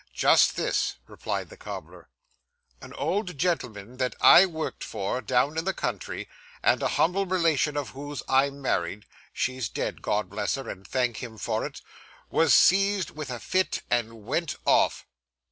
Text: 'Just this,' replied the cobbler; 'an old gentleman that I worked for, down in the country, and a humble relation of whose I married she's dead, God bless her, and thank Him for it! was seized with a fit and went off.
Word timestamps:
'Just 0.13 0.55
this,' 0.55 0.95
replied 1.05 1.49
the 1.49 1.57
cobbler; 1.57 2.09
'an 2.81 2.91
old 2.95 3.37
gentleman 3.37 3.97
that 3.97 4.15
I 4.19 4.47
worked 4.47 4.83
for, 4.83 5.21
down 5.21 5.59
in 5.59 5.63
the 5.65 5.75
country, 5.75 6.27
and 6.63 6.81
a 6.81 6.87
humble 6.97 7.27
relation 7.27 7.77
of 7.77 7.89
whose 7.91 8.23
I 8.27 8.49
married 8.49 9.05
she's 9.31 9.69
dead, 9.69 10.01
God 10.01 10.27
bless 10.27 10.55
her, 10.55 10.67
and 10.67 10.87
thank 10.87 11.17
Him 11.17 11.37
for 11.37 11.67
it! 11.67 11.83
was 12.31 12.55
seized 12.55 13.11
with 13.11 13.29
a 13.29 13.39
fit 13.39 13.83
and 13.91 14.25
went 14.25 14.55
off. 14.65 15.05